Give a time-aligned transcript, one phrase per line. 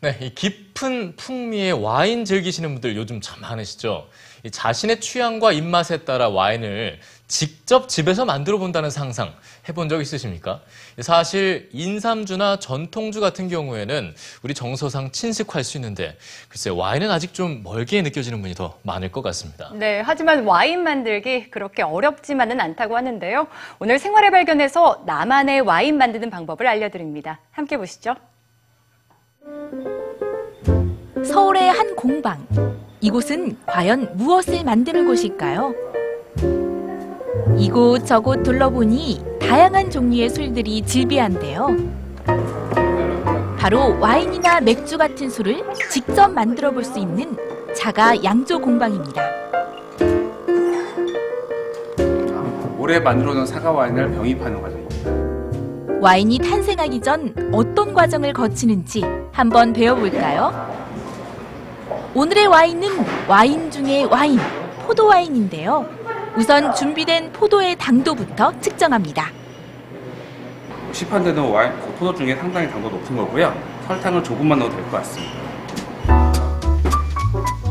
[0.00, 4.06] 네, 이 깊은 풍미의 와인 즐기시는 분들 요즘 참 많으시죠.
[4.44, 9.34] 이 자신의 취향과 입맛에 따라 와인을 직접 집에서 만들어 본다는 상상
[9.68, 10.60] 해본 적 있으십니까?
[11.00, 14.14] 사실 인삼주나 전통주 같은 경우에는
[14.44, 16.16] 우리 정서상 친숙할 수 있는데
[16.48, 19.72] 글쎄 와인은 아직 좀 멀게 느껴지는 분이 더 많을 것 같습니다.
[19.74, 23.48] 네, 하지만 와인 만들기 그렇게 어렵지만은 않다고 하는데요.
[23.80, 27.40] 오늘 생활의 발견에서 나만의 와인 만드는 방법을 알려드립니다.
[27.50, 28.14] 함께 보시죠.
[31.24, 32.46] 서울의 한 공방.
[33.00, 35.74] 이곳은 과연 무엇을 만드는 곳일까요?
[37.56, 41.76] 이곳 저곳 둘러보니 다양한 종류의 술들이 즐비한데요.
[43.58, 47.36] 바로 와인이나 맥주 같은 술을 직접 만들어 볼 수 있는
[47.74, 49.22] 자가 양조 공방입니다.
[52.78, 55.98] 올해 만들어 놓은 사과 와인을 병입하는 과정입니다.
[56.00, 59.02] 와인이 탄생하기 전 어떤 과정을 거치는지
[59.38, 60.52] 한번 배워볼까요?
[62.12, 62.88] 오늘의 와인은
[63.28, 64.36] 와인 중의 와인,
[64.84, 65.86] 포도 와인인데요.
[66.36, 69.30] 우선 준비된 포도의 당도부터 측정합니다.
[70.90, 73.54] 시판되는 와인, 그 포도 중에 상당히 당도 높은 거고요.
[73.86, 75.32] 설탕을 조금만 넣어도 될 것 같습니다.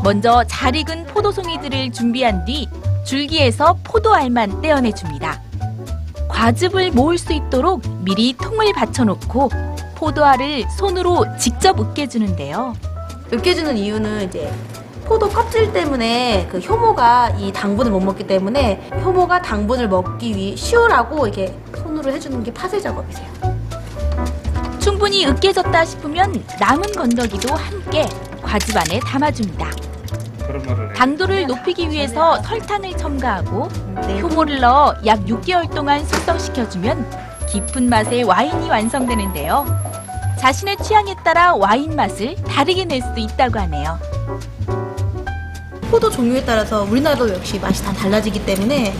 [0.02, 2.66] 먼저 잘 익은 포도송이들을 준비한 뒤
[3.04, 5.42] 줄기에서 포도알만 떼어내 줍니다.
[6.28, 9.50] 과즙을 모을 수 있도록 미리 통을 받쳐놓고
[9.98, 12.74] 포도알을 손으로 직접 으깨주는데요.
[13.32, 14.52] 으깨주는 이유는 이제
[15.04, 21.26] 포도 껍질 때문에 그 효모가 이 당분을 못 먹기 때문에 효모가 당분을 먹기 위해 쉬우라고
[21.26, 23.26] 이게 손으로 해주는 게 파쇄 작업이세요.
[24.78, 28.06] 충분히 으깨졌다 싶으면 남은 건더기도 함께
[28.40, 29.70] 과즙 안에 담아줍니다.
[30.46, 33.64] 그런 당도를 높이기 위해서 설탕을 첨가하고
[34.22, 39.66] 효모를 넣어 약 6개월 동안 숙성시켜주면 깊은 맛의 와인이 완성되는데요.
[40.38, 43.98] 자신의 취향에 따라 와인 맛을 다르게 낼수 있다고 하네요.
[45.90, 48.94] 포도 종류에 따라서 우리나라도 역시 맛이 다 달라지기 때문에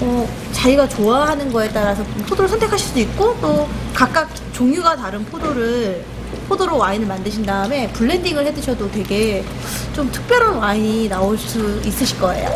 [0.00, 6.04] 어, 자기가 좋아하는 거에 따라서 포도를 선택하실 수 있고 또 각각 종류가 다른 포도를
[6.48, 9.44] 포도로 와인을 만드신 다음에 블렌딩을 해 드셔도 되게
[9.92, 12.48] 좀 특별한 와인이 나올 수 있으실 거예요.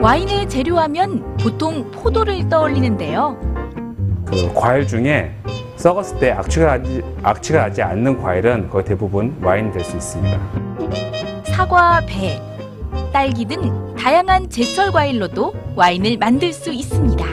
[0.00, 3.49] 와인을 재료하면 보통 포도를 떠올리는데요.
[4.30, 5.32] 그 과일 중에
[5.76, 10.38] 썩었을 때 악취가 나지, 악취가 나지 않는 과일은 거의 대부분 와인이 될 수 있습니다.
[11.44, 12.40] 사과, 배,
[13.12, 17.24] 딸기 등 다양한 제철 과일로도 와인을 만들 수 있습니다.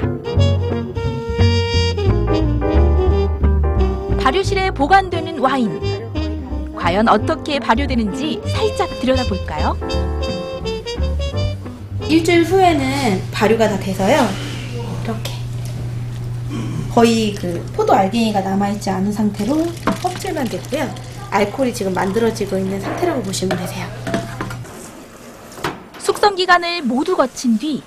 [4.22, 5.80] 발효실에 보관되는 와인.
[6.76, 9.78] 과연 어떻게 발효되는지 살짝 들여다볼까요?
[12.10, 14.26] 일주일 후에는 발효가 다 돼서요.
[15.04, 15.32] 이렇게
[16.98, 19.68] 거의 그 포도 알갱이가 남아있지 않은 상태로
[20.02, 20.90] 껍질만 됐고요.
[21.30, 23.86] 알코올이 지금 만들어지고 있는 상태라고 보시면 되세요.
[26.00, 27.84] 숙성 기간을 모두 거친 뒤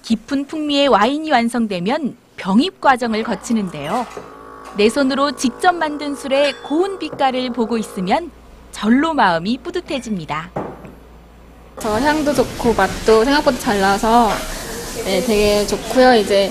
[0.00, 4.06] 깊은 풍미의 와인이 완성되면 병입 과정을 거치는데요.
[4.78, 8.30] 내 손으로 직접 만든 술의 고운 빛깔을 보고 있으면
[8.70, 10.50] 절로 마음이 뿌듯해집니다.
[11.80, 14.30] 저 향도 좋고 맛도 생각보다 잘 나서
[15.04, 16.14] 네, 되게 좋고요.
[16.14, 16.50] 이제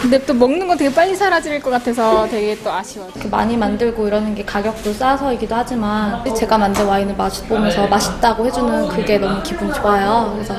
[0.00, 3.10] 근데 또 먹는 거 되게 빨리 사라질 것 같아서 되게 또 아쉬워요.
[3.14, 9.18] 이렇게 많이 만들고 이러는 게 가격도 싸서이기도 하지만 제가 만든 와인을 맛보면서 맛있다고 해주는 그게
[9.18, 10.32] 너무 기분 좋아요.
[10.34, 10.54] 그래서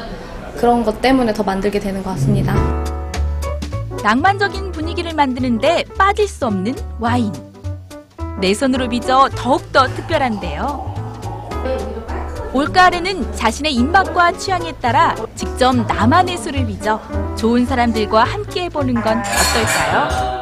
[0.58, 2.56] 그런 것 때문에 더 만들게 되는 것 같습니다.
[4.04, 7.32] 낭만적인 분위기를 만드는데 빠질 수 없는 와인.
[8.40, 11.97] 내 손으로 빚어 더욱더 특별한데요.
[12.54, 17.00] 올가을에는 자신의 입맛과 취향에 따라 직접 나만의 술을 빚어
[17.36, 20.37] 좋은 사람들과 함께 해보는 건 어떨까요?